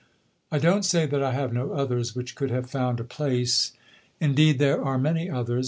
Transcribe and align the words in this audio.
I 0.51 0.57
don't 0.57 0.83
say 0.83 1.05
that 1.05 1.21
I 1.21 1.31
have 1.31 1.53
no 1.53 1.73
others 1.73 2.15
which 2.15 2.33
could 2.33 2.49
have 2.49 2.67
found 2.71 2.99
a 2.99 3.03
place 3.03 3.73
indeed, 4.19 4.57
there 4.57 4.83
are 4.83 4.97
many 4.97 5.29
others. 5.29 5.59